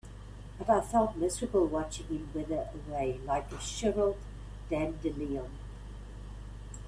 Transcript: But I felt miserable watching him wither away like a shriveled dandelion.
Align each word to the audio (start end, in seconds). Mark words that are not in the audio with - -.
But 0.57 0.67
I 0.67 0.81
felt 0.81 1.15
miserable 1.15 1.67
watching 1.67 2.07
him 2.07 2.27
wither 2.33 2.67
away 2.89 3.19
like 3.23 3.51
a 3.51 3.61
shriveled 3.61 4.17
dandelion. 4.67 5.51